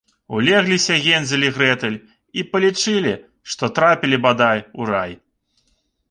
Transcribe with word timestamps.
Улегліся 0.35 0.95
Гензель 1.03 1.43
і 1.43 1.51
Грэтэль 1.57 1.97
і 2.41 2.43
палічылі, 2.53 3.11
што 3.55 3.69
трапілі, 3.77 4.19
бадай, 4.25 4.59
у 4.79 4.89
рай 4.91 5.13